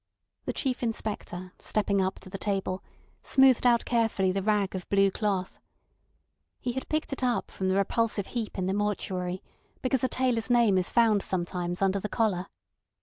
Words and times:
The 0.45 0.53
Chief 0.53 0.81
Inspector, 0.81 1.53
stepping 1.59 2.01
up 2.01 2.15
to 2.21 2.29
the 2.31 2.39
table, 2.39 2.83
smoothed 3.21 3.67
out 3.67 3.85
carefully 3.85 4.31
the 4.31 4.41
rag 4.41 4.73
of 4.73 4.89
blue 4.89 5.11
cloth. 5.11 5.59
He 6.59 6.71
had 6.71 6.89
picked 6.89 7.13
it 7.13 7.21
up 7.21 7.51
from 7.51 7.69
the 7.69 7.75
repulsive 7.75 8.25
heap 8.33 8.57
in 8.57 8.65
the 8.65 8.73
mortuary, 8.73 9.43
because 9.83 10.03
a 10.03 10.07
tailor's 10.09 10.49
name 10.49 10.79
is 10.79 10.89
found 10.89 11.21
sometimes 11.21 11.83
under 11.83 11.99
the 11.99 12.09
collar. 12.09 12.47